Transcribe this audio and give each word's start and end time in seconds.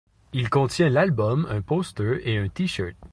Il 0.33 0.49
contient 0.49 0.89
l'album, 0.89 1.45
un 1.47 1.61
poster 1.61 2.27
et 2.27 2.35
un 2.39 2.47
T-Shirt. 2.49 2.95